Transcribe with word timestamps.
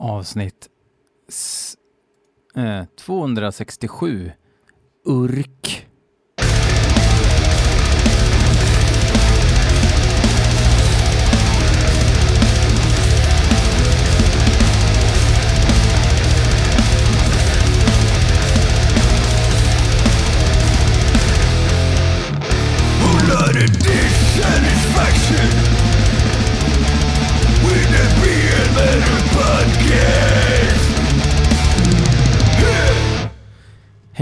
avsnitt 0.00 0.70
eh, 2.54 2.86
267. 2.96 4.32
Urk. 5.04 5.89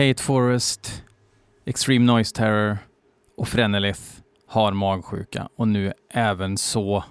Hate 0.08 0.22
Forest, 0.22 1.02
Extreme 1.64 2.04
Noise 2.04 2.34
Terror 2.34 2.78
och 3.36 3.48
Frenelith 3.48 4.00
har 4.46 4.72
magsjuka 4.72 5.48
och 5.56 5.68
nu 5.68 5.92
även 6.10 6.56
så 6.56 7.04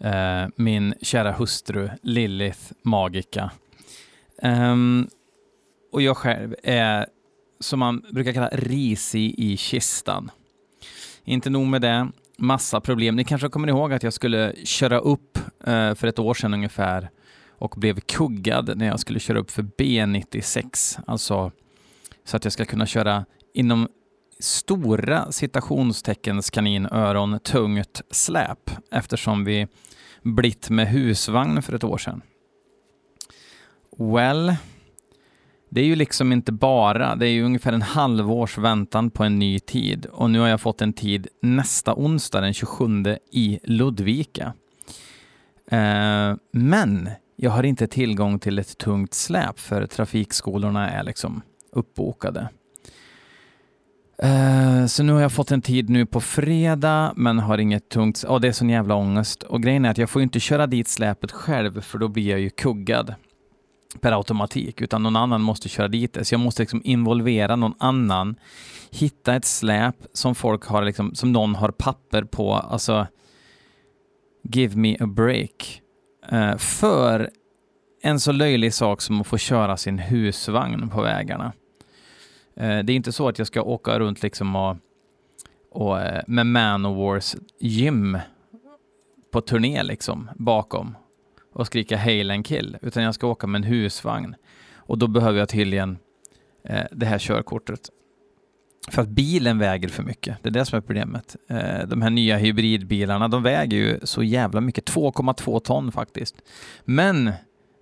eh, 0.00 0.46
min 0.56 0.94
kära 1.02 1.32
hustru 1.32 1.90
Lilith 2.02 2.60
Magica. 2.82 3.50
Um, 4.42 5.08
och 5.92 6.02
jag 6.02 6.16
själv 6.16 6.54
är, 6.62 7.06
som 7.60 7.78
man 7.78 8.04
brukar 8.12 8.32
kalla, 8.32 8.50
risig 8.52 9.34
i 9.38 9.56
kistan. 9.56 10.30
Inte 11.24 11.50
nog 11.50 11.66
med 11.66 11.82
det, 11.82 12.08
massa 12.38 12.80
problem. 12.80 13.16
Ni 13.16 13.24
kanske 13.24 13.48
kommer 13.48 13.68
ihåg 13.68 13.92
att 13.92 14.02
jag 14.02 14.12
skulle 14.12 14.54
köra 14.64 14.98
upp 14.98 15.38
eh, 15.64 15.94
för 15.94 16.06
ett 16.06 16.18
år 16.18 16.34
sedan 16.34 16.54
ungefär 16.54 17.10
och 17.48 17.74
blev 17.76 18.00
kuggad 18.00 18.78
när 18.78 18.86
jag 18.86 19.00
skulle 19.00 19.20
köra 19.20 19.38
upp 19.38 19.50
för 19.50 19.62
B96, 19.62 21.00
alltså 21.06 21.52
så 22.24 22.36
att 22.36 22.44
jag 22.44 22.52
ska 22.52 22.64
kunna 22.64 22.86
köra 22.86 23.24
inom 23.54 23.88
stora 24.38 25.32
citationsteckens 25.32 26.50
kaninöron 26.50 27.40
tungt 27.40 28.02
släp 28.10 28.70
eftersom 28.90 29.44
vi 29.44 29.66
blitt 30.22 30.70
med 30.70 30.88
husvagn 30.88 31.62
för 31.62 31.72
ett 31.72 31.84
år 31.84 31.98
sedan. 31.98 32.22
Well, 33.98 34.54
det 35.68 35.80
är 35.80 35.84
ju 35.84 35.96
liksom 35.96 36.32
inte 36.32 36.52
bara, 36.52 37.16
det 37.16 37.26
är 37.26 37.30
ju 37.30 37.42
ungefär 37.42 37.72
en 37.72 37.82
halvårs 37.82 38.58
väntan 38.58 39.10
på 39.10 39.24
en 39.24 39.38
ny 39.38 39.58
tid 39.58 40.06
och 40.06 40.30
nu 40.30 40.38
har 40.38 40.48
jag 40.48 40.60
fått 40.60 40.82
en 40.82 40.92
tid 40.92 41.28
nästa 41.42 41.94
onsdag 41.94 42.40
den 42.40 42.54
27 42.54 43.16
i 43.32 43.58
Ludvika. 43.64 44.52
Eh, 45.70 46.34
men 46.52 47.10
jag 47.36 47.50
har 47.50 47.62
inte 47.62 47.86
tillgång 47.86 48.38
till 48.38 48.58
ett 48.58 48.78
tungt 48.78 49.14
släp 49.14 49.58
för 49.58 49.86
trafikskolorna 49.86 50.90
är 50.90 51.02
liksom 51.02 51.42
uppbokade. 51.72 52.48
Uh, 54.24 54.86
så 54.86 55.02
nu 55.02 55.12
har 55.12 55.20
jag 55.20 55.32
fått 55.32 55.50
en 55.50 55.62
tid 55.62 55.90
nu 55.90 56.06
på 56.06 56.20
fredag, 56.20 57.12
men 57.16 57.38
har 57.38 57.58
inget 57.58 57.88
tungt... 57.88 58.24
Ja, 58.26 58.34
oh, 58.34 58.40
det 58.40 58.48
är 58.48 58.52
sån 58.52 58.70
jävla 58.70 58.94
ångest. 58.94 59.42
Och 59.42 59.62
grejen 59.62 59.84
är 59.84 59.90
att 59.90 59.98
jag 59.98 60.10
får 60.10 60.22
inte 60.22 60.40
köra 60.40 60.66
dit 60.66 60.88
släpet 60.88 61.32
själv, 61.32 61.80
för 61.80 61.98
då 61.98 62.08
blir 62.08 62.28
jag 62.28 62.40
ju 62.40 62.50
kuggad 62.50 63.14
per 64.00 64.12
automatik, 64.12 64.80
utan 64.80 65.02
någon 65.02 65.16
annan 65.16 65.40
måste 65.42 65.68
köra 65.68 65.88
dit 65.88 66.12
det. 66.12 66.24
Så 66.24 66.34
jag 66.34 66.40
måste 66.40 66.62
liksom 66.62 66.80
involvera 66.84 67.56
någon 67.56 67.74
annan, 67.78 68.36
hitta 68.90 69.34
ett 69.34 69.44
släp 69.44 69.96
som 70.12 70.34
folk 70.34 70.64
har, 70.64 70.84
liksom, 70.84 71.14
som 71.14 71.32
någon 71.32 71.54
har 71.54 71.70
papper 71.70 72.22
på, 72.22 72.54
alltså 72.54 73.06
give 74.42 74.76
me 74.76 74.96
a 75.00 75.06
break. 75.06 75.80
Uh, 76.32 76.56
för 76.56 77.30
en 78.02 78.20
så 78.20 78.32
löjlig 78.32 78.74
sak 78.74 79.00
som 79.00 79.20
att 79.20 79.26
få 79.26 79.38
köra 79.38 79.76
sin 79.76 79.98
husvagn 79.98 80.88
på 80.88 81.02
vägarna. 81.02 81.52
Eh, 82.60 82.78
det 82.78 82.92
är 82.92 82.96
inte 82.96 83.12
så 83.12 83.28
att 83.28 83.38
jag 83.38 83.46
ska 83.46 83.62
åka 83.62 83.98
runt 83.98 84.22
liksom 84.22 84.56
och, 84.56 84.76
och 85.70 86.00
eh, 86.00 86.22
med 86.26 86.46
Manowars 86.46 87.36
gym 87.60 88.18
på 89.32 89.40
turné 89.40 89.82
liksom 89.82 90.30
bakom 90.34 90.96
och 91.52 91.66
skrika 91.66 91.96
Hail 91.96 92.30
and 92.30 92.46
kill, 92.46 92.76
utan 92.82 93.02
jag 93.02 93.14
ska 93.14 93.26
åka 93.26 93.46
med 93.46 93.58
en 93.58 93.64
husvagn. 93.64 94.34
Och 94.74 94.98
då 94.98 95.06
behöver 95.06 95.38
jag 95.38 95.48
tydligen 95.48 95.98
eh, 96.64 96.84
det 96.92 97.06
här 97.06 97.18
körkortet. 97.18 97.80
För 98.90 99.02
att 99.02 99.08
bilen 99.08 99.58
väger 99.58 99.88
för 99.88 100.02
mycket. 100.02 100.42
Det 100.42 100.48
är 100.48 100.52
det 100.52 100.64
som 100.64 100.76
är 100.76 100.80
problemet. 100.80 101.36
Eh, 101.48 101.86
de 101.86 102.02
här 102.02 102.10
nya 102.10 102.36
hybridbilarna, 102.36 103.28
de 103.28 103.42
väger 103.42 103.76
ju 103.76 104.00
så 104.02 104.22
jävla 104.22 104.60
mycket. 104.60 104.90
2,2 104.90 105.60
ton 105.60 105.92
faktiskt. 105.92 106.36
Men 106.84 107.32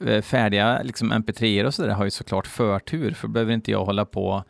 Eh, 0.08 0.22
färdiga 0.22 0.82
liksom 0.84 1.14
mp3 1.14 1.66
och 1.66 1.74
sådär 1.74 1.90
har 1.90 2.04
ju 2.04 2.12
såklart 2.12 2.48
förtur, 2.48 3.12
för 3.12 3.28
då 3.28 3.32
behöver 3.32 3.54
inte 3.54 3.72
jag 3.72 3.86
hålla 3.86 4.06
på 4.06 4.44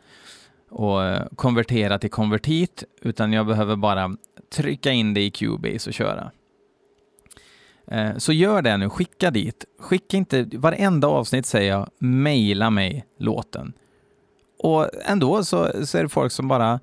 och 0.70 1.04
eh, 1.04 1.26
konvertera 1.36 1.98
till 1.98 2.10
konvertit, 2.10 2.84
utan 3.02 3.32
jag 3.32 3.46
behöver 3.46 3.76
bara 3.76 4.16
trycka 4.54 4.92
in 4.92 5.14
det 5.14 5.20
i 5.20 5.30
Cubase 5.30 5.90
och 5.90 5.94
köra. 5.94 6.30
Eh, 7.86 8.16
så 8.16 8.32
gör 8.32 8.62
det 8.62 8.76
nu, 8.76 8.90
skicka 8.90 9.30
dit. 9.30 9.64
Skicka 9.78 10.16
inte, 10.16 10.50
varenda 10.52 11.08
avsnitt 11.08 11.46
säger 11.46 11.70
jag, 11.70 11.88
mejla 11.98 12.70
mig 12.70 13.06
låten. 13.18 13.72
Och 14.58 14.90
ändå 15.04 15.44
så, 15.44 15.86
så 15.86 15.98
är 15.98 16.02
det 16.02 16.08
folk 16.08 16.32
som 16.32 16.48
bara 16.48 16.80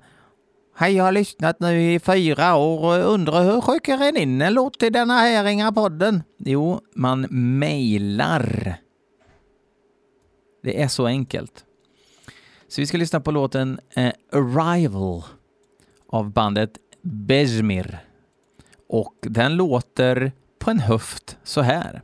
Hej, 0.74 0.96
jag 0.96 1.04
har 1.04 1.12
lyssnat 1.12 1.60
nu 1.60 1.92
i 1.92 2.00
fyra 2.00 2.56
år 2.56 2.84
och 2.84 3.14
undrar 3.14 3.44
hur 3.44 3.60
skickar 3.60 4.02
en 4.02 4.16
in 4.16 4.42
en 4.42 4.54
låt 4.54 4.78
till 4.78 4.92
denna 4.92 5.18
här 5.18 5.46
inga 5.46 5.72
podden? 5.72 6.22
Jo, 6.38 6.80
man 6.94 7.20
mejlar. 7.30 8.76
Det 10.62 10.82
är 10.82 10.88
så 10.88 11.06
enkelt. 11.06 11.64
Så 12.68 12.80
vi 12.80 12.86
ska 12.86 12.98
lyssna 12.98 13.20
på 13.20 13.30
låten 13.30 13.80
eh, 13.94 14.12
Arrival 14.32 15.22
av 16.08 16.30
bandet 16.30 16.78
Bezmir. 17.02 17.98
Och 18.88 19.14
den 19.22 19.56
låter 19.56 20.32
på 20.58 20.70
en 20.70 20.80
höft 20.80 21.38
så 21.44 21.60
här. 21.60 22.02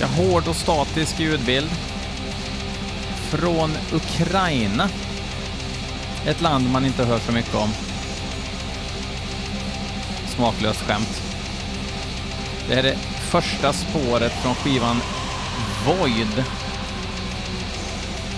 Ganska 0.00 0.22
hård 0.22 0.48
och 0.48 0.56
statisk 0.56 1.20
ljudbild. 1.20 1.70
Från 3.30 3.70
Ukraina. 3.92 4.88
Ett 6.26 6.40
land 6.40 6.70
man 6.70 6.84
inte 6.84 7.04
hör 7.04 7.18
så 7.18 7.32
mycket 7.32 7.54
om. 7.54 7.70
Smaklöst 10.28 10.80
skämt. 10.80 11.22
Det 12.68 12.74
här 12.74 12.84
är 12.84 12.96
första 13.30 13.72
spåret 13.72 14.32
från 14.32 14.54
skivan 14.54 14.96
Void. 15.86 16.44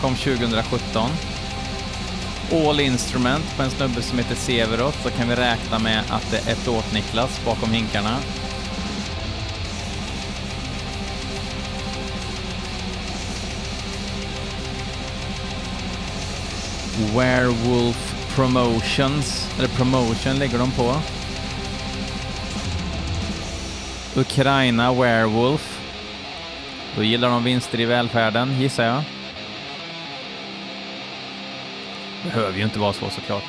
Kom 0.01 0.15
2017. 0.15 1.11
All 2.53 2.81
Instrument 2.81 3.57
på 3.57 3.63
en 3.63 3.71
snubbe 3.71 4.03
som 4.03 4.19
heter 4.19 4.35
Severoth, 4.35 5.03
så 5.03 5.11
kan 5.11 5.29
vi 5.29 5.37
räkna 5.37 5.79
med 5.79 6.03
att 6.09 6.31
det 6.31 6.51
är 6.51 6.55
Plåt-Niklas 6.55 7.45
bakom 7.45 7.71
hinkarna. 7.73 8.17
Werewolf 17.03 18.35
Promotions, 18.35 19.49
eller 19.59 19.69
Promotion 19.69 20.39
lägger 20.39 20.59
de 20.59 20.71
på. 20.71 20.97
Ukraina 24.17 24.93
Werewolf. 24.93 25.81
Då 26.97 27.03
gillar 27.03 27.29
de 27.29 27.45
vinster 27.45 27.81
i 27.81 27.85
välfärden, 27.85 28.61
gissar 28.61 28.85
jag. 28.85 29.03
Behöver 32.25 32.59
ju 32.59 32.65
inte 32.65 32.79
vara 32.79 32.93
så 32.93 33.11
såklart. 33.11 33.43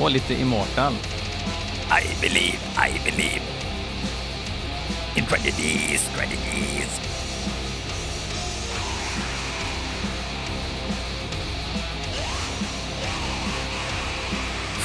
Och 0.00 0.10
lite 0.10 0.34
Immortal. 0.34 0.92
I 1.90 2.20
believe, 2.20 2.58
I 2.76 3.10
believe. 3.10 3.37
In 5.18 5.26
tragedies, 5.26 6.08
tragedies. 6.14 7.00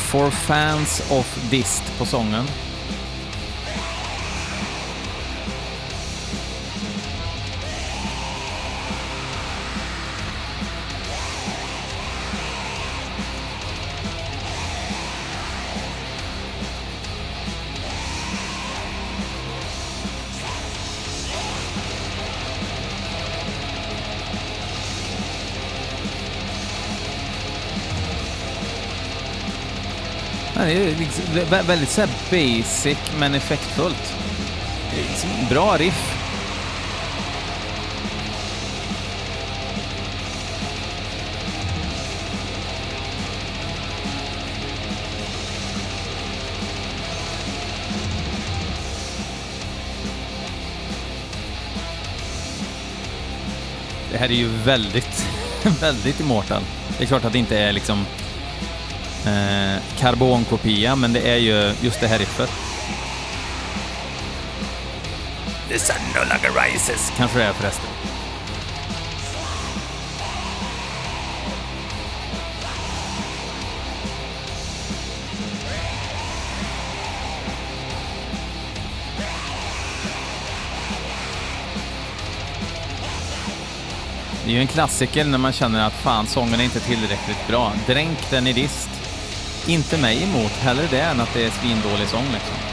For 0.09 0.31
fans 0.31 1.11
of 1.11 1.49
Dist 1.51 1.83
på 1.97 2.05
sången. 2.05 2.47
Det 30.73 30.79
är 30.79 30.95
liksom 30.95 31.23
väldigt 31.67 31.89
så 31.89 32.01
här 32.01 32.09
basic 32.31 32.97
men 33.19 33.35
effektfullt. 33.35 34.15
Liksom 35.09 35.29
bra 35.49 35.77
riff. 35.77 36.19
Det 54.11 54.17
här 54.17 54.25
är 54.25 54.33
ju 54.33 54.47
väldigt, 54.47 55.25
väldigt 55.81 56.19
Immortal. 56.19 56.61
Det 56.97 57.03
är 57.03 57.07
klart 57.07 57.25
att 57.25 57.33
det 57.33 57.39
inte 57.39 57.57
är 57.57 57.71
liksom 57.71 58.05
eh, 59.25 59.81
karbonkopia, 59.97 60.95
men 60.95 61.13
det 61.13 61.29
är 61.29 61.37
ju 61.37 61.73
just 61.81 61.99
det 61.99 62.07
här 62.07 62.19
riffet. 62.19 62.49
The 65.69 65.79
sun 65.79 65.95
no 66.15 66.19
longer 66.19 66.51
rises. 66.63 67.11
Kanske 67.17 67.39
det 67.39 67.45
är 67.45 67.53
förresten. 67.53 67.89
Det 84.45 84.51
är 84.51 84.53
ju 84.53 84.61
en 84.61 84.67
klassiker 84.67 85.25
när 85.25 85.37
man 85.37 85.53
känner 85.53 85.87
att 85.87 85.93
fan, 85.93 86.27
sången 86.27 86.59
är 86.59 86.63
inte 86.63 86.79
tillräckligt 86.79 87.47
bra. 87.47 87.73
Dränk 87.87 88.29
den 88.29 88.47
i 88.47 88.53
dist. 88.53 88.92
Inte 89.67 89.97
mig 89.97 90.23
emot, 90.23 90.51
hellre 90.51 90.87
det 90.91 91.01
än 91.01 91.19
att 91.19 91.33
det 91.33 91.45
är 91.45 91.51
svindålig 91.51 92.07
sång 92.07 92.25
liksom. 92.33 92.72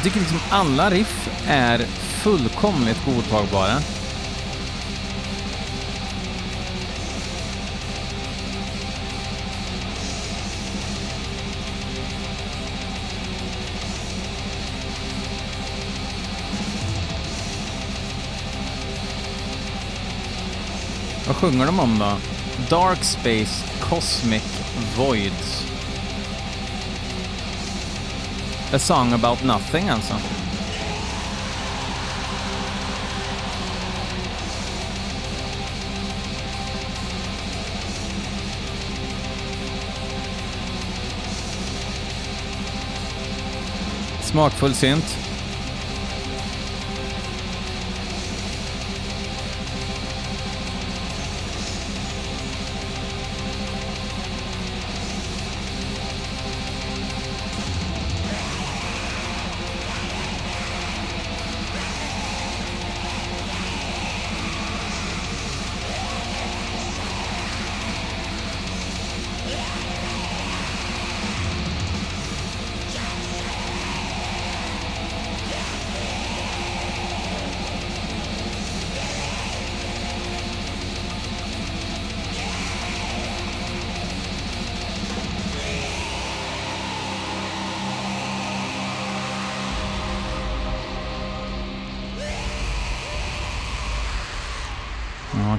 Jag 0.00 0.04
tycker 0.04 0.20
liksom 0.20 0.40
alla 0.50 0.90
riff 0.90 1.28
är 1.46 1.78
fullkomligt 2.22 3.04
godtagbara. 3.04 3.80
Vad 21.26 21.36
sjunger 21.36 21.66
de 21.66 21.80
om 21.80 21.98
då? 21.98 22.16
Dark 22.68 23.04
Space 23.04 23.64
Cosmic 23.80 24.60
Voids. 24.96 25.69
A 28.72 28.78
song 28.78 29.12
about 29.12 29.44
nothing 29.44 29.88
alltså. 29.88 30.14
Smakfull 44.22 44.74
synt. 44.74 45.29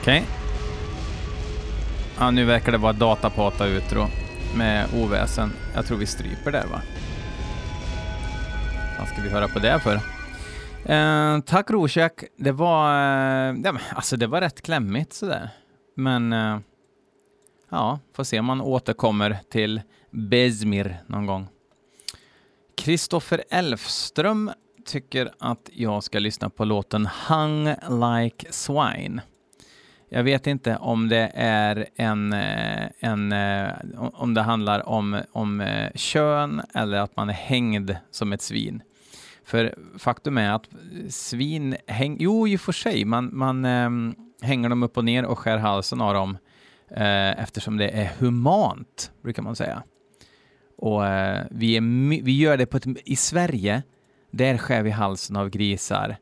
Okej. 0.02 0.26
Ja, 2.20 2.32
nu 2.32 2.46
verkar 2.46 2.72
det 2.72 2.78
vara 2.78 2.94
datapata 2.94 3.68
utro 3.68 4.08
med 4.58 4.88
oväsen. 4.96 5.54
Jag 5.76 5.86
tror 5.86 5.98
vi 5.98 6.06
stryper 6.06 6.52
där 6.52 6.68
va? 6.68 6.82
Vad 9.00 9.08
ska 9.08 9.22
vi 9.22 9.30
höra 9.30 9.48
på 9.48 9.60
det 9.60 9.80
för? 9.80 9.96
Eh, 10.94 11.40
tack 11.40 11.72
Rorschach. 11.72 12.12
Det 12.38 12.52
var, 12.52 12.94
eh, 12.94 13.56
ja, 13.64 13.78
alltså 13.96 14.18
det 14.18 14.28
var 14.28 14.42
rätt 14.42 14.62
klämmigt 14.62 15.14
sådär. 15.14 15.50
Men 15.96 16.34
eh, 16.34 16.60
ja, 17.70 18.00
får 18.16 18.24
se 18.24 18.40
om 18.40 18.46
man 18.46 18.62
återkommer 18.62 19.38
till 19.52 19.82
Bezmir 20.12 20.98
någon 21.08 21.26
gång. 21.26 21.48
Kristoffer 22.78 23.44
Elfström 23.50 24.52
tycker 24.86 25.32
att 25.40 25.70
jag 25.74 26.04
ska 26.04 26.20
lyssna 26.20 26.50
på 26.50 26.66
låten 26.66 27.10
Hung 27.28 27.66
Like 27.90 28.48
Swine. 28.50 29.22
Jag 30.14 30.24
vet 30.24 30.48
inte 30.48 30.78
om 30.78 31.10
det 31.10 31.32
är 31.36 31.86
en, 31.96 32.34
eh, 32.34 32.88
en 33.00 33.32
eh, 33.32 33.74
om 34.14 34.34
det 34.34 34.42
handlar 34.42 34.90
om, 34.90 35.22
om 35.32 35.62
eh, 35.62 35.92
kön 35.96 36.62
eller 36.74 36.98
att 36.98 37.16
man 37.16 37.30
är 37.30 37.34
hängd 37.34 37.96
som 38.10 38.34
ett 38.34 38.42
svin. 38.42 38.84
För 39.46 39.76
faktum 39.98 40.38
är 40.38 40.52
att 40.52 40.70
svin 41.10 41.76
häng, 41.88 42.18
jo 42.20 42.48
i 42.48 42.58
och 42.58 42.62
för 42.62 42.72
sig, 42.72 43.06
man, 43.06 43.30
man 43.34 43.66
äm, 43.66 44.16
hänger 44.42 44.70
dem 44.70 44.84
upp 44.84 44.98
och 44.98 45.06
ner 45.06 45.26
och 45.26 45.40
skär 45.40 45.58
halsen 45.58 46.02
av 46.02 46.14
dem 46.14 46.38
eftersom 47.38 47.78
det 47.78 47.90
är 47.90 48.12
humant, 48.20 49.12
brukar 49.24 49.44
man 49.44 49.56
säga. 49.56 49.84
Och 50.78 51.02
vi, 51.50 51.78
är, 51.78 52.24
vi 52.24 52.38
gör 52.38 52.58
det 52.58 52.66
på 52.66 52.78
ett, 52.78 52.86
i 53.06 53.16
Sverige, 53.16 53.84
där 54.32 54.58
skär 54.58 54.82
vi 54.82 54.90
halsen 54.90 55.36
av 55.36 55.50
grisar 55.50 56.18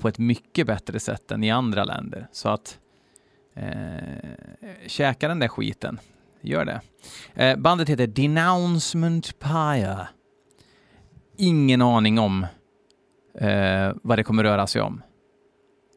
på 0.00 0.08
ett 0.08 0.18
mycket 0.18 0.66
bättre 0.66 1.00
sätt 1.00 1.30
än 1.30 1.44
i 1.44 1.50
andra 1.50 1.84
länder. 1.84 2.28
Så 2.32 2.48
att 2.48 2.78
eh, 3.58 4.70
käka 4.86 5.28
den 5.28 5.38
där 5.38 5.48
skiten, 5.48 6.00
gör 6.40 6.64
det. 6.64 6.80
Eh, 7.34 7.56
bandet 7.56 7.88
heter 7.88 8.06
Denouncement 8.06 9.38
Pyre. 9.38 10.08
Ingen 11.36 11.82
aning 11.82 12.18
om 12.18 12.46
eh, 13.40 13.92
vad 14.02 14.18
det 14.18 14.24
kommer 14.24 14.44
röra 14.44 14.66
sig 14.66 14.82
om. 14.82 15.02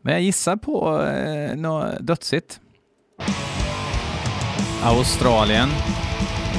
Men 0.01 0.13
jag 0.13 0.21
gissar 0.21 0.55
på 0.55 1.01
eh, 1.01 1.55
något 1.55 1.99
dödsigt. 1.99 2.59
Australien. 4.83 5.69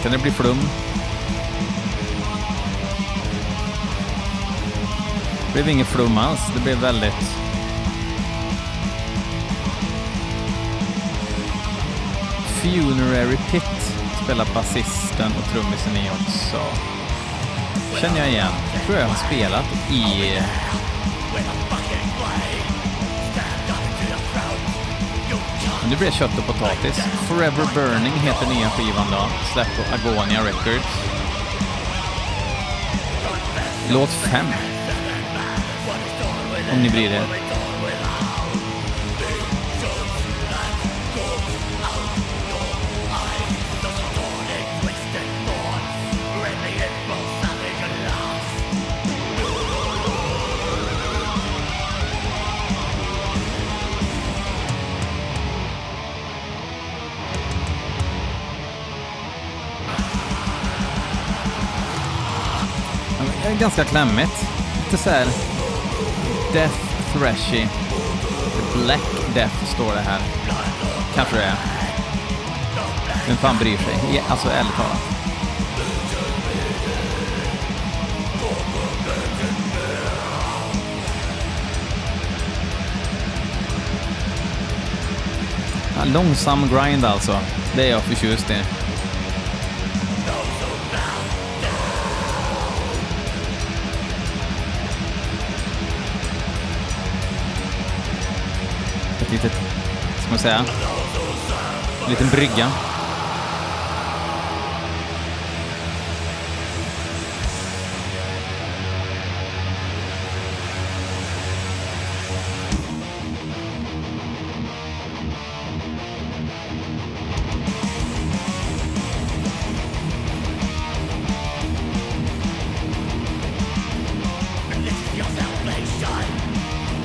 Kan 0.02 0.12
det 0.12 0.22
bli 0.22 0.30
flum? 0.30 0.56
Det 5.46 5.52
blev 5.62 5.68
inget 5.68 5.86
flum 5.86 6.18
alls. 6.18 6.54
Det 6.54 6.62
blev 6.62 6.80
väldigt... 6.80 7.41
Funerary 12.62 13.36
Pit 13.50 13.94
spelar 14.24 14.46
basisten 14.54 15.32
och 15.38 15.52
trummisen 15.52 15.96
i 15.96 16.10
också. 16.10 16.60
Känner 18.00 18.18
jag 18.18 18.28
igen. 18.28 18.52
Tror 18.86 18.98
jag 18.98 19.06
har 19.06 19.14
spelat 19.14 19.64
i... 19.90 20.04
Men 21.34 21.44
Nu 25.90 25.96
blir 25.96 26.06
det 26.06 26.12
kött 26.12 26.38
och 26.38 26.46
potatis. 26.46 26.96
Forever 27.28 27.66
Burning 27.74 28.12
heter 28.12 28.46
nya 28.46 28.70
skivan 28.70 29.06
då. 29.10 29.28
Släppt 29.52 29.70
på 29.76 29.94
Agonia 29.94 30.44
Records. 30.44 30.86
Låt 33.90 34.10
5. 34.10 34.46
Om 36.72 36.82
ni 36.82 36.90
bryr 36.90 37.10
er. 37.10 37.51
Eh, 63.46 63.58
ganska 63.58 63.84
klämmigt. 63.84 64.46
Lite 64.84 65.02
såhär... 65.02 65.26
Death 66.52 66.78
Thrashy. 67.12 67.66
Black 68.74 69.34
Death 69.34 69.64
står 69.74 69.94
det 69.94 70.00
här. 70.00 70.20
Kanske 71.14 71.36
det 71.36 71.42
är. 71.42 71.54
Vem 73.26 73.36
fan 73.36 73.58
bryr 73.58 73.76
sig? 73.76 74.22
Alltså 74.28 74.48
ärligt 74.48 74.76
talat. 74.76 74.98
Ja, 85.96 86.04
långsam 86.04 86.68
grind 86.68 87.04
alltså. 87.04 87.38
Det 87.74 87.86
är 87.86 87.90
jag 87.90 88.02
förtjust 88.02 88.50
i. 88.50 88.81
säga, 100.42 100.64
en 102.04 102.10
liten 102.10 102.28
brygga. 102.28 102.68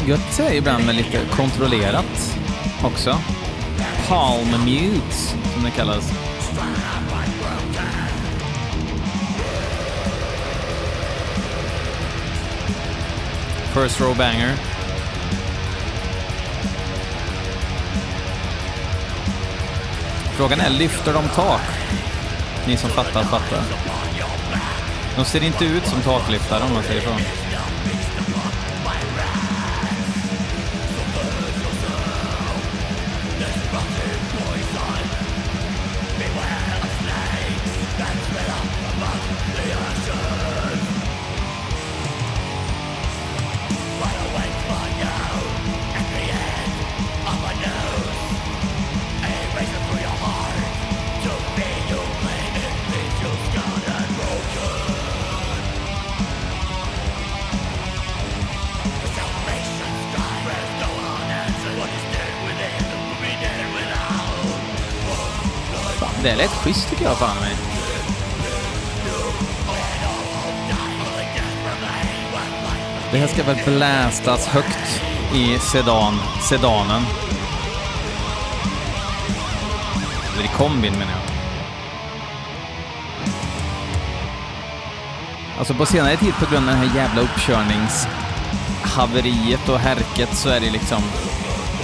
Gött 0.07 0.39
är 0.39 0.53
ibland 0.53 0.85
med 0.85 0.95
lite 0.95 1.19
kontrollerat 1.35 2.36
också. 2.83 3.17
Palm 4.07 4.65
mutes, 4.65 5.35
som 5.53 5.63
det 5.63 5.71
kallas. 5.71 6.11
First 13.73 14.01
row 14.01 14.17
banger. 14.17 14.51
Frågan 20.37 20.59
är, 20.59 20.69
lyfter 20.69 21.13
de 21.13 21.27
tak? 21.27 21.61
Ni 22.67 22.77
som 22.77 22.89
fattar, 22.89 23.23
fattar. 23.23 23.61
De 25.15 25.25
ser 25.25 25.43
inte 25.43 25.65
ut 25.65 25.85
som 25.85 26.01
taklyftare 26.01 26.63
om 26.63 26.73
man 26.73 26.83
säger 26.83 27.01
så. 27.01 27.46
Det 66.27 66.35
lät 66.35 66.51
schysst 66.51 66.89
tycker 66.89 67.03
jag 67.03 67.17
fan 67.17 67.39
mig. 67.39 67.55
Det 73.11 73.17
här 73.17 73.27
ska 73.27 73.43
väl 73.43 73.57
blästas 73.65 74.47
högt 74.47 75.01
i 75.35 75.59
sedan, 75.59 76.19
sedanen. 76.49 77.03
Eller 80.33 80.43
i 80.45 80.47
kombin 80.47 80.93
menar 80.93 81.11
jag. 81.11 81.21
Alltså 85.57 85.73
på 85.73 85.85
senare 85.85 86.17
tid 86.17 86.33
på 86.39 86.45
grund 86.51 86.69
av 86.69 86.75
det 86.75 86.81
här 86.81 86.95
jävla 86.95 87.21
uppkörningshaveriet 87.21 89.69
och 89.69 89.79
härket 89.79 90.35
så 90.35 90.49
är 90.49 90.59
det 90.59 90.71
liksom... 90.71 91.03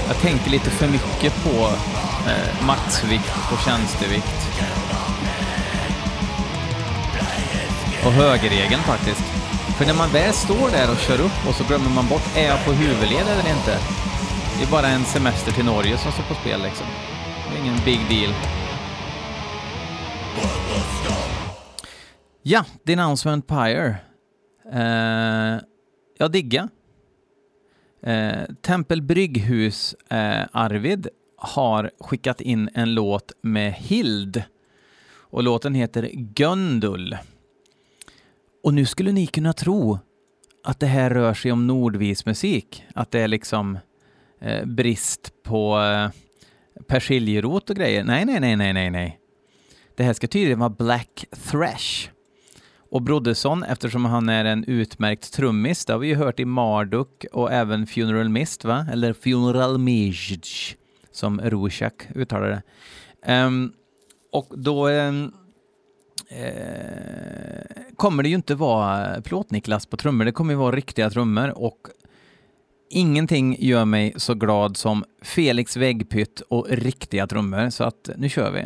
Jag 0.08 0.18
tänker 0.18 0.52
lite 0.52 0.70
för 0.70 0.88
mycket 0.88 1.44
på 1.44 1.70
eh, 2.27 2.65
maxvikt 2.68 3.34
och 3.53 3.60
tjänstevikt. 3.65 4.39
Och 8.06 8.12
högerregeln 8.12 8.82
faktiskt. 8.82 9.24
För 9.77 9.86
när 9.86 9.94
man 9.94 10.10
väl 10.10 10.34
står 10.34 10.70
där 10.72 10.92
och 10.92 10.98
kör 10.98 11.22
upp 11.22 11.48
och 11.48 11.56
så 11.56 11.63
glömmer 11.63 11.89
man 11.89 12.08
bort, 12.08 12.38
är 12.38 12.48
jag 12.48 12.65
på 12.65 12.72
huvudled 12.72 13.27
eller 13.27 13.50
inte? 13.58 13.77
Det 14.58 14.63
är 14.63 14.72
bara 14.72 14.88
en 14.88 15.03
semester 15.03 15.51
till 15.51 15.65
Norge 15.65 15.98
som 15.98 16.12
står 16.12 16.24
på 16.24 16.34
spel 16.34 16.62
liksom. 16.62 16.88
Det 17.50 17.58
är 17.58 17.62
ingen 17.63 17.80
big 17.86 18.00
deal. 18.10 18.34
Ja, 22.42 22.65
Denouncement 22.84 23.48
Pyre. 23.48 23.96
Eh, 24.74 25.62
jag 26.18 26.32
digga. 26.32 26.70
Eh, 28.03 28.44
Tempel 28.62 29.01
Brygghus 29.01 29.94
eh, 29.94 30.44
Arvid 30.51 31.08
har 31.44 31.92
skickat 32.00 32.42
in 32.42 32.70
en 32.74 32.94
låt 32.94 33.32
med 33.42 33.74
Hild. 33.74 34.44
Och 35.16 35.44
låten 35.44 35.76
heter 35.76 36.10
Göndul. 36.36 37.18
Och 38.64 38.74
nu 38.74 38.86
skulle 38.86 39.12
ni 39.12 39.28
kunna 39.28 39.54
tro 39.54 40.00
att 40.64 40.80
det 40.80 40.86
här 40.86 41.10
rör 41.10 41.34
sig 41.34 41.52
om 41.52 41.68
nordvis 41.68 42.26
musik. 42.26 42.84
Att 42.96 43.12
det 43.12 43.20
är 43.20 43.28
liksom 43.28 43.78
eh, 44.42 44.66
brist 44.66 45.32
på 45.44 45.80
eh, 45.80 46.10
persiljerot 46.88 47.70
och 47.70 47.76
grejer. 47.76 48.04
Nej, 48.04 48.26
nej, 48.26 48.40
nej, 48.40 48.56
nej, 48.56 48.74
nej, 48.74 48.90
nej. 48.90 49.20
Det 49.96 50.04
här 50.04 50.14
ska 50.14 50.28
tydligen 50.28 50.60
vara 50.60 50.70
Black 50.70 51.26
Thrash. 51.52 52.10
Och 52.92 53.02
Broderson, 53.02 53.64
eftersom 53.64 54.06
han 54.06 54.30
är 54.30 54.46
en 54.46 54.64
utmärkt 54.64 55.34
trummis, 55.34 55.86
det 55.86 55.94
har 55.94 56.00
vi 56.00 56.08
ju 56.08 56.16
hört 56.16 56.40
i 56.40 56.46
Marduk 56.46 57.26
och 57.32 57.52
även 57.52 57.88
Funeral 57.88 58.30
Mist, 58.30 58.66
va? 58.66 58.88
Eller 58.92 59.14
Funeral 59.14 59.78
Mist, 59.78 60.46
som 61.13 61.41
Rorschach 61.41 62.15
uttalar 62.15 62.50
det. 62.50 62.63
Um, 63.46 63.74
och 64.32 64.48
då 64.58 64.89
um, 64.89 65.34
eh, 66.29 67.63
kommer 67.96 68.24
det 68.24 68.29
ju 68.29 68.36
inte 68.36 68.55
vara 68.55 69.22
plåt-Niklas 69.22 69.86
på 69.86 69.98
trummor, 69.98 70.25
det 70.25 70.32
kommer 70.32 70.53
ju 70.53 70.58
vara 70.58 70.75
riktiga 70.75 71.10
trummor 71.10 71.58
och 71.58 71.88
ingenting 72.89 73.58
gör 73.60 73.86
mig 73.86 74.13
så 74.17 74.34
glad 74.34 74.77
som 74.77 75.03
Felix 75.22 75.77
väggpytt 75.77 76.41
och 76.41 76.67
riktiga 76.70 77.27
trummor, 77.27 77.70
så 77.70 77.84
att 77.84 78.10
nu 78.17 78.29
kör 78.29 78.51
vi. 78.51 78.65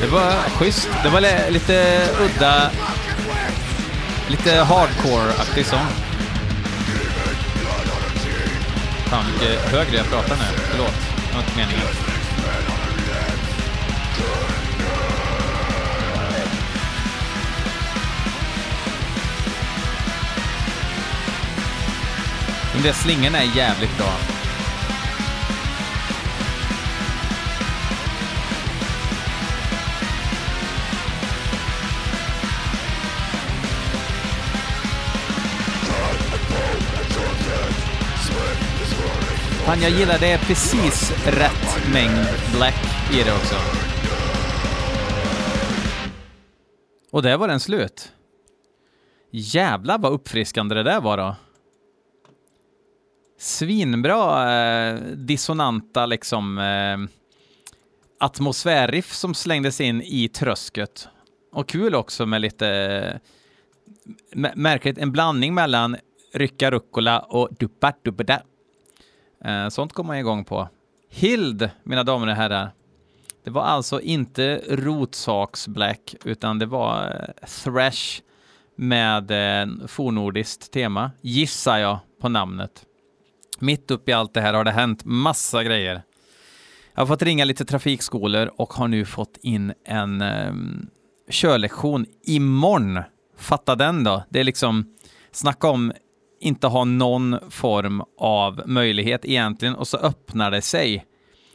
Det 0.00 0.08
var 0.08 0.32
schysst. 0.58 0.88
Det 1.02 1.08
var 1.08 1.20
lite 1.50 2.08
udda, 2.20 2.70
lite 4.28 4.50
hardcore-aktig 4.50 5.66
sång. 5.66 5.86
Fan 9.06 9.24
mycket 9.32 9.72
högre 9.72 9.96
jag 9.96 10.06
pratar 10.06 10.36
nu. 10.36 10.44
Förlåt, 10.70 10.94
det 11.32 11.36
var 11.36 11.42
inte 11.44 11.56
meningen. 11.56 11.86
De 22.74 22.82
där 22.82 22.92
slingorna 22.92 23.38
är 23.38 23.56
jävligt 23.56 23.98
bra. 23.98 24.41
Fan, 39.72 39.82
jag 39.82 39.90
gillar 39.90 40.18
det 40.18 40.32
är 40.32 40.38
precis 40.38 41.26
rätt 41.26 41.92
mängd 41.92 42.26
black 42.56 43.12
i 43.12 43.22
det 43.22 43.32
också. 43.32 43.54
Och 47.10 47.22
där 47.22 47.36
var 47.36 47.48
den 47.48 47.60
slut. 47.60 48.12
Jävlar 49.30 49.98
vad 49.98 50.12
uppfriskande 50.12 50.74
det 50.74 50.82
där 50.82 51.00
var 51.00 51.16
då. 51.16 51.36
Svinbra 53.38 54.52
eh, 54.54 55.00
dissonanta 55.02 56.06
liksom 56.06 56.58
eh, 56.58 56.98
atmosfärriff 58.20 59.12
som 59.12 59.34
slängdes 59.34 59.80
in 59.80 60.02
i 60.02 60.28
trösket. 60.28 61.08
Och 61.52 61.68
kul 61.68 61.94
också 61.94 62.26
med 62.26 62.40
lite 62.40 62.68
eh, 64.34 64.50
märkligt, 64.54 64.98
en 64.98 65.12
blandning 65.12 65.54
mellan 65.54 65.96
rycka 66.34 66.70
rucola 66.70 67.20
och 67.20 67.48
duppa 67.58 67.92
dubbada. 68.02 68.42
Eh, 69.44 69.68
sånt 69.68 69.92
kommer 69.92 70.08
man 70.08 70.18
igång 70.18 70.44
på. 70.44 70.68
Hild, 71.10 71.70
mina 71.82 72.04
damer 72.04 72.26
och 72.26 72.34
herrar. 72.34 72.70
Det 73.44 73.50
var 73.50 73.62
alltså 73.62 74.00
inte 74.00 74.62
rotsaksblack, 74.68 76.14
utan 76.24 76.58
det 76.58 76.66
var 76.66 77.04
eh, 77.04 77.48
thrash 77.48 78.20
med 78.76 79.30
eh, 79.30 79.86
fornordiskt 79.86 80.72
tema, 80.72 81.10
gissar 81.20 81.78
jag 81.78 81.98
på 82.20 82.28
namnet. 82.28 82.84
Mitt 83.58 83.90
uppe 83.90 84.10
i 84.10 84.14
allt 84.14 84.34
det 84.34 84.40
här 84.40 84.54
har 84.54 84.64
det 84.64 84.70
hänt 84.70 85.04
massa 85.04 85.64
grejer. 85.64 86.02
Jag 86.94 87.00
har 87.00 87.06
fått 87.06 87.22
ringa 87.22 87.44
lite 87.44 87.64
trafikskolor 87.64 88.50
och 88.56 88.72
har 88.72 88.88
nu 88.88 89.04
fått 89.04 89.38
in 89.42 89.72
en 89.84 90.20
eh, 90.20 90.52
körlektion 91.30 92.06
imorgon. 92.26 93.02
Fatta 93.36 93.74
den 93.74 94.04
då. 94.04 94.22
Det 94.28 94.40
är 94.40 94.44
liksom, 94.44 94.94
snacka 95.32 95.68
om 95.68 95.92
inte 96.42 96.66
ha 96.66 96.84
någon 96.84 97.50
form 97.50 98.02
av 98.18 98.62
möjlighet 98.66 99.24
egentligen 99.24 99.74
och 99.74 99.88
så 99.88 99.96
öppnar 99.96 100.50
det 100.50 100.62
sig 100.62 101.06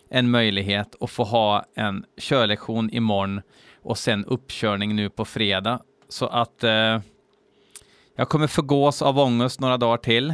en 0.10 0.32
möjlighet 0.32 0.95
att 1.00 1.10
få 1.10 1.23
ha 1.23 1.65
en 1.76 2.06
körlektion 2.21 2.89
imorgon 2.89 3.41
och 3.84 3.97
sen 3.97 4.26
uppkörning 4.26 4.95
nu 4.95 5.10
på 5.10 5.26
fredag. 5.26 5.80
Så 6.10 6.28
att 6.28 6.63
eh, 6.63 7.00
jag 8.15 8.30
kommer 8.30 8.47
förgås 8.47 9.02
av 9.02 9.19
ångest 9.19 9.60
några 9.60 9.78
dagar 9.78 9.97
till. 9.97 10.30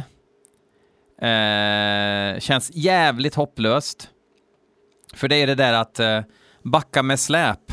Eh, 1.18 2.40
känns 2.40 2.70
jävligt 2.74 3.34
hopplöst. 3.34 4.10
För 5.14 5.28
det 5.28 5.36
är 5.36 5.46
det 5.46 5.54
där 5.54 5.72
att 5.72 6.00
eh, 6.00 6.20
backa 6.62 7.02
med 7.02 7.20
släp. 7.20 7.72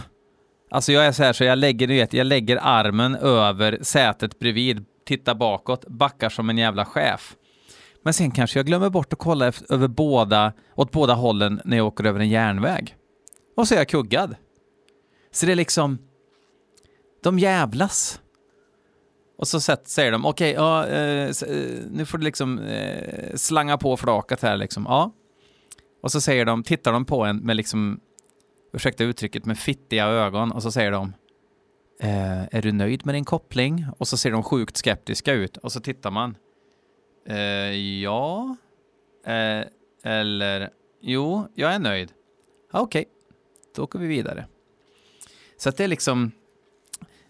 Alltså 0.71 0.91
jag 0.91 1.05
är 1.05 1.11
så 1.11 1.23
här 1.23 1.33
så 1.33 1.43
jag 1.43 1.57
lägger, 1.57 1.87
du 1.87 1.93
vet, 1.93 2.13
jag 2.13 2.27
lägger 2.27 2.59
armen 2.61 3.15
över 3.15 3.79
sätet 3.81 4.39
bredvid, 4.39 4.85
tittar 5.05 5.35
bakåt, 5.35 5.87
backar 5.87 6.29
som 6.29 6.49
en 6.49 6.57
jävla 6.57 6.85
chef. 6.85 7.35
Men 8.03 8.13
sen 8.13 8.31
kanske 8.31 8.59
jag 8.59 8.65
glömmer 8.65 8.89
bort 8.89 9.13
att 9.13 9.19
kolla 9.19 9.45
över 9.69 9.87
båda, 9.87 10.53
åt 10.75 10.91
båda 10.91 11.13
hållen 11.13 11.61
när 11.65 11.77
jag 11.77 11.87
åker 11.87 12.03
över 12.03 12.19
en 12.19 12.29
järnväg. 12.29 12.95
Och 13.57 13.67
så 13.67 13.73
är 13.73 13.77
jag 13.77 13.87
kuggad. 13.87 14.35
Så 15.31 15.45
det 15.45 15.51
är 15.51 15.55
liksom, 15.55 15.97
de 17.23 17.39
jävlas. 17.39 18.21
Och 19.37 19.47
så 19.47 19.59
säger 19.59 20.11
de, 20.11 20.25
okej, 20.25 20.51
ja, 20.51 20.87
eh, 20.87 21.29
eh, 21.29 21.83
nu 21.91 22.05
får 22.05 22.17
du 22.17 22.23
liksom 22.23 22.59
eh, 22.59 23.35
slanga 23.35 23.77
på 23.77 23.97
flaket 23.97 24.41
här 24.41 24.57
liksom. 24.57 24.85
Ja. 24.89 25.11
Och 26.03 26.11
så 26.11 26.21
säger 26.21 26.45
de, 26.45 26.63
tittar 26.63 26.91
de 26.93 27.05
på 27.05 27.25
en 27.25 27.37
med 27.37 27.55
liksom, 27.55 27.99
ursäkta 28.73 29.03
uttrycket, 29.03 29.45
med 29.45 29.57
fittiga 29.57 30.05
ögon 30.05 30.51
och 30.51 30.63
så 30.63 30.71
säger 30.71 30.91
de, 30.91 31.13
eh, 32.01 32.41
är 32.57 32.61
du 32.61 32.71
nöjd 32.71 33.05
med 33.05 33.15
din 33.15 33.25
koppling? 33.25 33.85
Och 33.97 34.07
så 34.07 34.17
ser 34.17 34.31
de 34.31 34.43
sjukt 34.43 34.77
skeptiska 34.77 35.33
ut 35.33 35.57
och 35.57 35.71
så 35.71 35.79
tittar 35.79 36.11
man. 36.11 36.35
Eh, 37.27 37.37
ja. 38.01 38.55
Eh, 39.25 39.65
eller, 40.03 40.69
jo, 41.01 41.47
jag 41.55 41.73
är 41.73 41.79
nöjd. 41.79 42.11
Ja, 42.73 42.79
Okej, 42.79 43.05
då 43.75 43.83
åker 43.83 43.99
vi 43.99 44.07
vidare. 44.07 44.45
Så 45.57 45.69
att 45.69 45.77
det 45.77 45.83
är 45.83 45.87
liksom, 45.87 46.31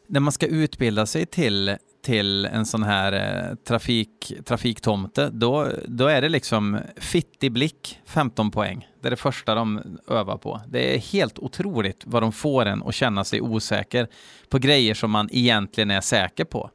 när 0.07 0.19
man 0.19 0.31
ska 0.31 0.45
utbilda 0.47 1.05
sig 1.05 1.25
till, 1.25 1.77
till 2.01 2.45
en 2.45 2.65
sån 2.65 2.83
här 2.83 3.13
eh, 3.13 3.55
trafik, 3.55 4.33
trafiktomte, 4.45 5.29
då, 5.29 5.67
då 5.85 6.07
är 6.07 6.21
det 6.21 6.29
liksom 6.29 6.79
fittig 6.97 7.51
blick, 7.51 7.99
15 8.05 8.51
poäng. 8.51 8.87
Det 9.01 9.07
är 9.07 9.09
det 9.09 9.17
första 9.17 9.55
de 9.55 9.97
övar 10.07 10.37
på. 10.37 10.61
Det 10.67 10.95
är 10.95 10.99
helt 10.99 11.39
otroligt 11.39 12.03
vad 12.05 12.23
de 12.23 12.31
får 12.31 12.65
en 12.65 12.83
att 12.83 12.95
känna 12.95 13.23
sig 13.23 13.41
osäker 13.41 14.07
på 14.49 14.57
grejer 14.57 14.93
som 14.93 15.11
man 15.11 15.29
egentligen 15.31 15.91
är 15.91 16.01
säker 16.01 16.45
på. 16.45 16.69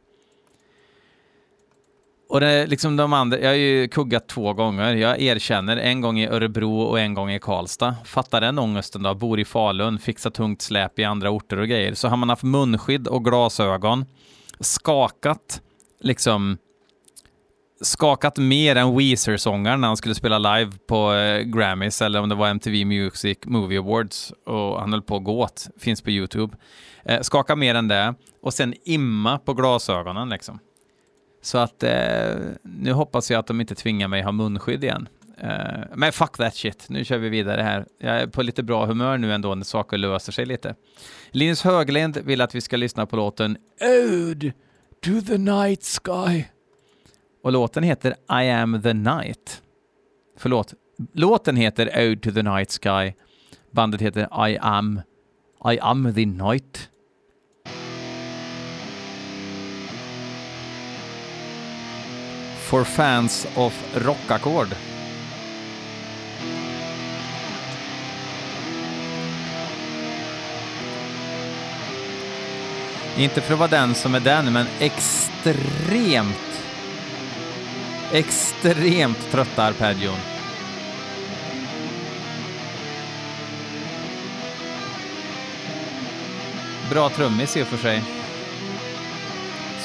Och 2.28 2.40
det 2.40 2.46
är 2.46 2.66
liksom 2.66 2.96
de 2.96 3.12
andra, 3.12 3.38
jag 3.38 3.48
har 3.48 3.54
ju 3.54 3.88
kuggat 3.88 4.28
två 4.28 4.52
gånger. 4.52 4.94
Jag 4.94 5.20
erkänner, 5.20 5.76
en 5.76 6.00
gång 6.00 6.18
i 6.18 6.26
Örebro 6.26 6.80
och 6.80 7.00
en 7.00 7.14
gång 7.14 7.30
i 7.30 7.38
Karlstad. 7.38 7.94
Fattar 8.04 8.40
den 8.40 8.58
ångesten 8.58 9.02
då? 9.02 9.14
Bor 9.14 9.40
i 9.40 9.44
Falun, 9.44 9.98
fixar 9.98 10.30
tungt 10.30 10.62
släp 10.62 10.98
i 10.98 11.04
andra 11.04 11.30
orter 11.30 11.56
och 11.56 11.68
grejer. 11.68 11.94
Så 11.94 12.08
har 12.08 12.16
man 12.16 12.28
haft 12.28 12.42
munskydd 12.42 13.08
och 13.08 13.24
glasögon, 13.24 14.04
skakat 14.60 15.62
liksom 16.00 16.58
skakat 17.80 18.38
mer 18.38 18.76
än 18.76 18.96
Weezer-sångaren 18.96 19.80
när 19.80 19.88
han 19.88 19.96
skulle 19.96 20.14
spela 20.14 20.38
live 20.38 20.72
på 20.88 21.14
eh, 21.14 21.40
Grammys 21.40 22.02
eller 22.02 22.20
om 22.20 22.28
det 22.28 22.34
var 22.34 22.48
MTV 22.48 22.84
Music 22.84 23.38
Movie 23.44 23.78
Awards 23.78 24.32
och 24.46 24.80
han 24.80 24.92
höll 24.92 25.02
på 25.02 25.16
att 25.16 25.24
gå 25.24 25.42
åt, 25.42 25.68
finns 25.78 26.02
på 26.02 26.10
YouTube. 26.10 26.56
Eh, 27.04 27.20
skaka 27.20 27.56
mer 27.56 27.74
än 27.74 27.88
det 27.88 28.14
och 28.42 28.54
sen 28.54 28.74
imma 28.84 29.38
på 29.38 29.54
glasögonen 29.54 30.28
liksom. 30.28 30.58
Så 31.42 31.58
att 31.58 31.82
eh, 31.82 32.34
nu 32.62 32.92
hoppas 32.92 33.30
jag 33.30 33.38
att 33.38 33.46
de 33.46 33.60
inte 33.60 33.74
tvingar 33.74 34.08
mig 34.08 34.22
ha 34.22 34.32
munskydd 34.32 34.84
igen. 34.84 35.08
Uh, 35.44 35.84
men 35.94 36.12
fuck 36.12 36.36
that 36.36 36.54
shit, 36.54 36.86
nu 36.88 37.04
kör 37.04 37.18
vi 37.18 37.28
vidare 37.28 37.62
här. 37.62 37.86
Jag 37.98 38.20
är 38.20 38.26
på 38.26 38.42
lite 38.42 38.62
bra 38.62 38.86
humör 38.86 39.18
nu 39.18 39.32
ändå 39.32 39.54
när 39.54 39.64
saker 39.64 39.98
löser 39.98 40.32
sig 40.32 40.46
lite. 40.46 40.74
Linus 41.30 41.62
Höglind 41.62 42.16
vill 42.16 42.40
att 42.40 42.54
vi 42.54 42.60
ska 42.60 42.76
lyssna 42.76 43.06
på 43.06 43.16
låten 43.16 43.56
Ode 43.80 44.52
to 45.04 45.20
the 45.26 45.38
Night 45.38 45.84
Sky. 45.84 46.44
Och 47.42 47.52
låten 47.52 47.82
heter 47.82 48.14
I 48.42 48.50
am 48.50 48.82
the 48.82 48.92
night. 48.92 49.62
Förlåt, 50.38 50.74
låten 51.12 51.56
heter 51.56 52.10
Ode 52.10 52.20
to 52.20 52.30
the 52.30 52.42
Night 52.42 52.70
Sky. 52.82 53.12
Bandet 53.70 54.00
heter 54.00 54.48
I 54.48 54.58
am, 54.60 55.00
I 55.72 55.78
am 55.80 56.14
the 56.14 56.26
night. 56.26 56.90
For 62.68 62.84
fans 62.84 63.46
of 63.56 64.04
rockackord. 64.06 64.95
Inte 73.18 73.40
för 73.40 73.52
att 73.52 73.58
vara 73.58 73.70
den 73.70 73.94
som 73.94 74.14
är 74.14 74.20
den, 74.20 74.52
men 74.52 74.66
extremt, 74.78 76.62
extremt 78.12 79.30
trötta 79.30 79.62
arpeggion. 79.64 80.18
Bra 86.90 87.08
trummis 87.08 87.56
i 87.56 87.62
och 87.62 87.66
för 87.66 87.76
sig. 87.76 88.02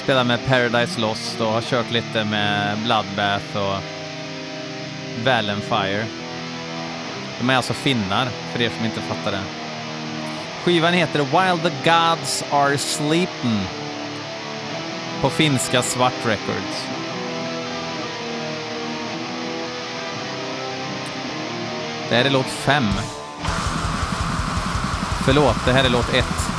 Spelar 0.03 0.23
med 0.23 0.45
Paradise 0.47 1.01
Lost 1.01 1.41
och 1.41 1.47
har 1.47 1.61
kört 1.61 1.91
lite 1.91 2.25
med 2.25 2.77
Bloodbath 2.77 3.57
och 3.57 3.83
Valenfire. 5.25 6.05
De 7.39 7.49
är 7.49 7.55
alltså 7.55 7.73
finnar, 7.73 8.25
för 8.25 8.61
er 8.61 8.69
som 8.69 8.85
inte 8.85 9.01
fattar 9.01 9.31
det. 9.31 9.60
Skivan 10.63 10.93
heter 10.93 11.19
While 11.19 11.57
the 11.57 11.75
Gods 11.83 12.43
Are 12.51 12.77
Sleeping 12.77 13.59
på 15.21 15.29
finska 15.29 15.81
Svart 15.81 16.25
Records. 16.25 16.85
Det 22.09 22.15
här 22.15 22.25
är 22.25 22.29
låt 22.29 22.45
5. 22.45 22.83
Förlåt, 25.25 25.65
det 25.65 25.71
här 25.71 25.83
är 25.83 25.89
låt 25.89 26.13
1. 26.13 26.50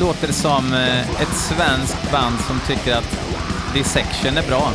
Låter 0.00 0.32
som 0.32 0.72
eh, 0.72 1.00
ett 1.00 1.36
svenskt 1.36 2.12
band 2.12 2.40
som 2.40 2.60
tycker 2.66 2.96
att 2.96 3.20
Dissection 3.74 4.36
är 4.36 4.46
bra. 4.48 4.72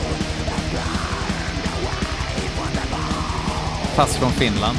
Fast 3.95 4.15
från 4.15 4.31
Finland. 4.31 4.77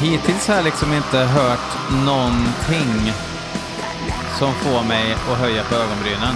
Hittills 0.00 0.48
har 0.48 0.54
jag 0.54 0.64
liksom 0.64 0.92
inte 0.92 1.18
hört 1.18 1.90
någonting 2.06 3.12
som 4.38 4.54
får 4.54 4.82
mig 4.88 5.12
att 5.12 5.38
höja 5.38 5.64
på 5.64 5.74
ögonbrynen. 5.74 6.34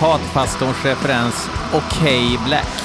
Hatpastorns 0.00 0.84
referens 0.84 1.50
OK 1.72 2.00
Black. 2.46 2.81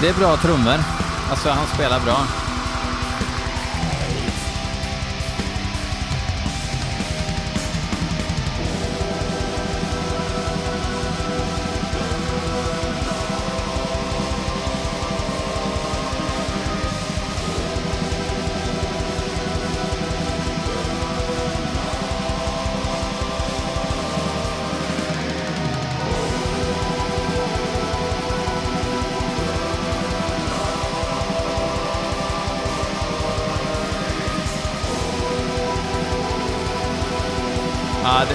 Det 0.00 0.08
är 0.08 0.14
bra 0.14 0.36
trummor. 0.36 0.78
Alltså, 1.30 1.48
han 1.50 1.66
spelar 1.66 2.00
bra. 2.00 2.47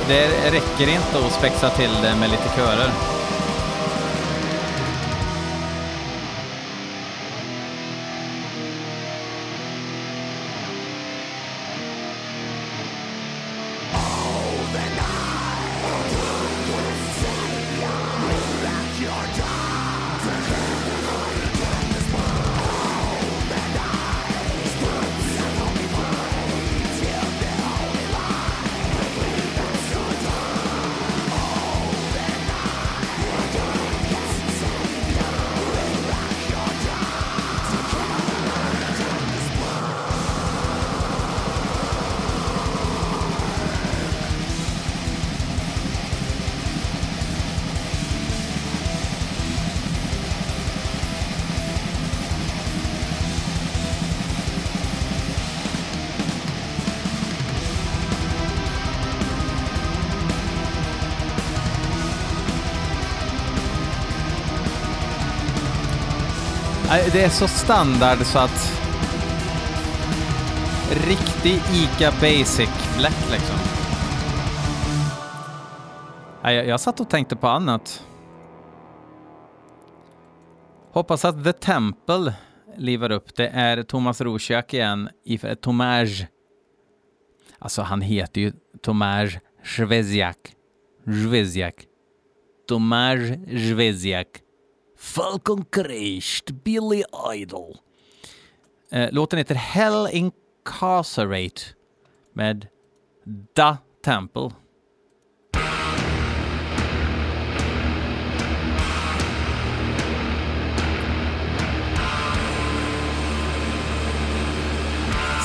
Det, 0.07 0.13
det 0.13 0.51
räcker 0.51 0.87
inte 0.93 1.25
att 1.25 1.33
spexa 1.33 1.69
till 1.69 1.91
det 2.01 2.15
med 2.15 2.29
lite 2.29 2.49
körer. 2.55 3.12
Det 66.93 67.23
är 67.23 67.29
så 67.29 67.47
standard 67.47 68.17
så 68.17 68.39
att... 68.39 68.81
Riktig 71.07 71.53
ICA 71.55 72.11
Basic 72.11 72.69
Black 72.97 73.31
liksom. 73.31 73.55
Jag, 76.43 76.67
jag 76.67 76.79
satt 76.79 76.99
och 76.99 77.09
tänkte 77.09 77.35
på 77.35 77.47
annat. 77.47 78.05
Hoppas 80.91 81.25
att 81.25 81.43
The 81.43 81.53
Temple 81.53 82.33
livar 82.77 83.11
upp. 83.11 83.35
Det 83.35 83.47
är 83.47 83.83
Thomas 83.83 84.21
Rosiak 84.21 84.73
igen 84.73 85.09
i 85.25 85.37
Tomage. 85.37 86.25
Alltså 87.59 87.81
han 87.81 88.01
heter 88.01 88.41
ju 88.41 88.53
Tomage 88.81 89.39
Zvezjak. 89.63 90.37
Zvezjak. 91.05 91.75
Tomage 92.67 93.39
Zvezjak. 93.47 94.42
Falcon 95.03 95.65
Crashed, 95.65 96.63
Billy 96.63 97.03
Idol. 97.35 97.77
Eh, 98.91 99.11
låten 99.11 99.37
heter 99.39 99.55
Hell 99.55 100.07
Incarcerate 100.11 101.61
med 102.33 102.67
Da 103.55 103.77
Temple. 104.05 104.51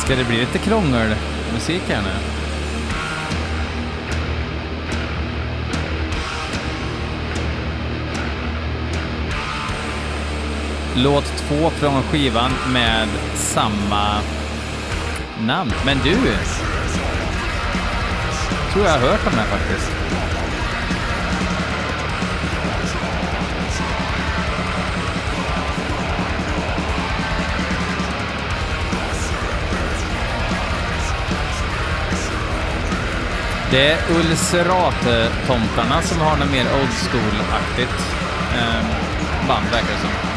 Ska 0.04 0.16
det 0.16 0.24
bli 0.24 0.36
lite 0.40 0.58
krångelmusik 0.58 1.82
här 1.82 2.02
nu? 2.02 2.37
Låt 10.94 11.24
två 11.24 11.70
från 11.70 12.02
skivan 12.02 12.50
med 12.72 13.08
samma 13.34 14.20
namn. 15.40 15.72
Men 15.86 15.98
du! 16.04 16.16
Tror 18.72 18.84
jag 18.84 18.92
har 18.92 18.98
hört 18.98 19.26
om 19.26 19.32
den 19.32 19.38
här 19.40 19.58
faktiskt. 19.58 19.92
Det 33.70 33.90
är 33.90 33.98
Ulcerate-tomtarna 34.10 36.02
som 36.02 36.20
har 36.20 36.36
något 36.36 36.50
mer 36.50 36.66
old 36.80 36.90
school-aktigt 36.90 37.98
eh, 38.54 38.82
band 39.48 39.66
verkar 39.70 39.88
det 39.88 40.00
som. 40.00 40.27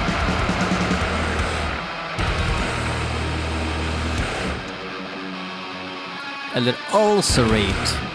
Eller 6.54 6.76
ulcerate. 6.94 8.11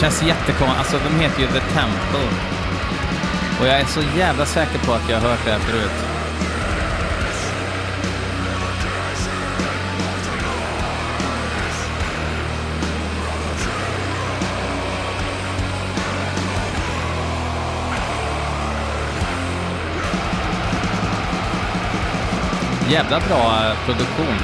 Känns 0.00 0.22
jättekonstigt. 0.22 0.78
Alltså 0.78 0.98
de 1.08 1.20
heter 1.20 1.40
ju 1.40 1.46
The 1.46 1.60
Temple. 1.60 2.28
Och 3.60 3.66
jag 3.66 3.80
är 3.80 3.84
så 3.84 4.00
jävla 4.16 4.46
säker 4.46 4.78
på 4.78 4.92
att 4.92 5.10
jag 5.10 5.20
har 5.20 5.28
hört 5.28 5.44
det 5.44 5.50
här 5.50 5.58
förut. 5.58 5.90
Jävla 22.90 23.20
bra 23.20 23.64
eh, 23.64 23.84
produktion. 23.86 24.38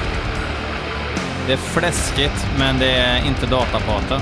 Det 1.47 1.53
är 1.53 1.57
fläskigt, 1.57 2.47
men 2.59 2.79
det 2.79 2.91
är 2.91 3.27
inte 3.27 3.45
datapata. 3.45 4.21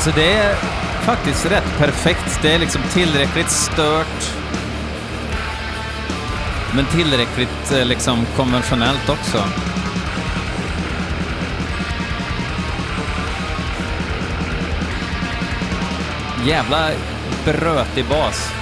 Alltså 0.00 0.20
det 0.20 0.32
är 0.32 0.54
faktiskt 1.02 1.46
rätt 1.46 1.78
perfekt. 1.78 2.38
Det 2.42 2.52
är 2.52 2.58
liksom 2.58 2.82
tillräckligt 2.92 3.50
stört. 3.50 4.34
Men 6.74 6.86
tillräckligt 6.86 7.72
eh, 7.72 7.84
liksom 7.84 8.26
konventionellt 8.36 9.08
också. 9.08 9.44
Jävla 16.44 16.90
brötig 17.44 18.04
bas. 18.04 18.59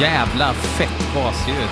Jävla 0.00 0.52
fett 0.52 1.14
basljud. 1.14 1.68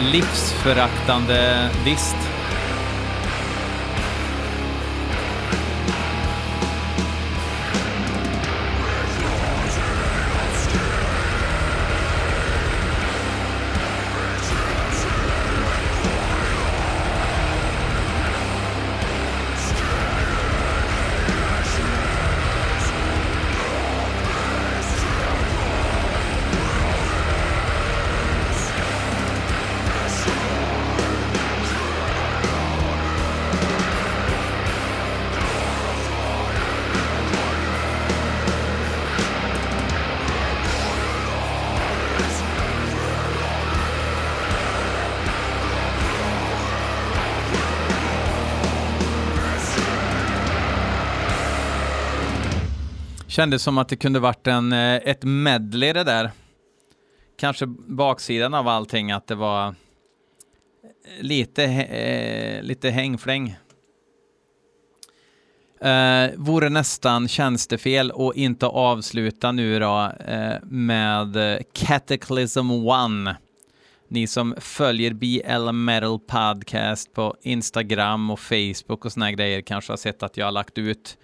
Livsföraktande 0.00 1.70
dist. 1.84 2.33
Kändes 53.34 53.62
som 53.62 53.78
att 53.78 53.88
det 53.88 53.96
kunde 53.96 54.20
varit 54.20 54.46
en, 54.46 54.72
eh, 54.72 54.94
ett 54.94 55.22
medley 55.22 55.92
det 55.92 56.04
där. 56.04 56.30
Kanske 57.36 57.66
baksidan 57.66 58.54
av 58.54 58.68
allting, 58.68 59.12
att 59.12 59.26
det 59.26 59.34
var 59.34 59.66
eh, 59.68 59.74
lite, 61.20 61.64
eh, 61.64 62.62
lite 62.62 62.90
hängfläng. 62.90 63.56
Eh, 65.80 66.30
vore 66.36 66.68
nästan 66.68 67.28
tjänstefel 67.28 68.10
och 68.10 68.34
inte 68.34 68.66
avsluta 68.66 69.52
nu 69.52 69.78
då 69.78 70.12
eh, 70.26 70.54
med 70.62 71.36
eh, 71.36 71.58
Cataclysm 71.72 72.70
One. 72.70 73.36
Ni 74.08 74.26
som 74.26 74.54
följer 74.58 75.12
BL 75.12 75.72
Metal 75.72 76.18
Podcast 76.18 77.12
på 77.14 77.36
Instagram 77.42 78.30
och 78.30 78.40
Facebook 78.40 79.04
och 79.04 79.12
såna 79.12 79.32
grejer 79.32 79.60
kanske 79.60 79.92
har 79.92 79.96
sett 79.96 80.22
att 80.22 80.36
jag 80.36 80.46
har 80.46 80.52
lagt 80.52 80.78
ut 80.78 81.18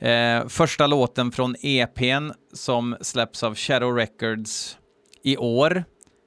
Eh, 0.00 0.48
första 0.48 0.86
låten 0.86 1.32
från 1.32 1.56
EPn 1.62 2.30
som 2.52 2.96
släpps 3.00 3.42
av 3.42 3.54
Shadow 3.54 3.96
Records 3.96 4.78
i 5.22 5.36
år. 5.36 5.84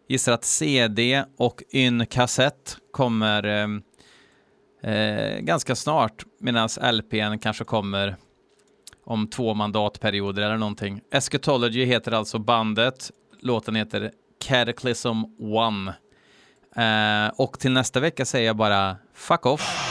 Gissar 0.10 0.32
att 0.32 0.46
CD 0.46 1.26
och 1.38 1.64
yn 1.70 2.06
kassett 2.06 2.78
kommer 2.92 3.46
eh, 3.46 4.94
eh, 4.94 5.40
ganska 5.40 5.76
snart, 5.76 6.24
medan 6.40 6.70
LPn 6.94 7.40
kanske 7.40 7.64
kommer 7.64 8.16
om 9.06 9.28
två 9.28 9.54
mandatperioder 9.54 10.42
eller 10.44 10.58
någonting. 10.58 11.02
Eschatology 11.12 11.86
heter 11.86 12.12
alltså 12.12 12.40
bandet. 12.40 13.12
Låten 13.40 13.76
heter 13.76 14.12
Cataclysm 14.46 15.24
One. 15.40 15.94
Eh, 16.76 17.34
och 17.38 17.60
till 17.60 17.72
nästa 17.72 18.00
vecka 18.00 18.26
säger 18.26 18.48
jag 18.48 18.56
bara 18.56 18.98
fuck 19.14 19.46
off. 19.46 19.83